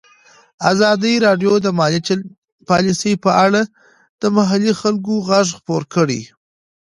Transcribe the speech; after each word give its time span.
ازادي 0.71 1.13
راډیو 1.25 1.53
د 1.61 1.67
مالي 1.79 1.99
پالیسي 2.69 3.13
په 3.23 3.31
اړه 3.45 3.61
د 4.21 4.23
محلي 4.37 4.71
خلکو 4.81 5.13
غږ 5.29 5.47
خپور 5.57 5.81
کړی. 5.93 6.21